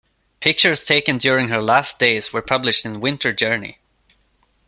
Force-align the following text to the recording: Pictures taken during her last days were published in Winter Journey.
Pictures 0.39 0.83
taken 0.83 1.19
during 1.19 1.49
her 1.49 1.61
last 1.61 1.99
days 1.99 2.33
were 2.33 2.41
published 2.41 2.87
in 2.87 3.01
Winter 3.01 3.31
Journey. 3.31 3.77